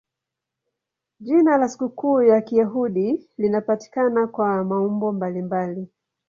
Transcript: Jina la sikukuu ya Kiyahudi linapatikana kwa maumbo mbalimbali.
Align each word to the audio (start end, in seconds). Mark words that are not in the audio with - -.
Jina 1.19 1.57
la 1.57 1.69
sikukuu 1.69 2.21
ya 2.21 2.41
Kiyahudi 2.41 3.29
linapatikana 3.37 4.27
kwa 4.27 4.63
maumbo 4.63 5.11
mbalimbali. 5.11 5.87